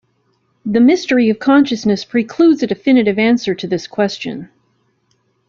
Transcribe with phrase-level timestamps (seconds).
[0.65, 4.49] The mystery of consciousness precludes a definitive answer to this question.